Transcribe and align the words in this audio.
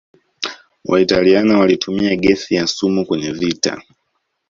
waitaliano 0.85 1.59
walitumia 1.59 2.15
gesi 2.15 2.55
ya 2.55 2.67
sumu 2.67 3.05
kwenye 3.05 3.31
vita 3.31 3.81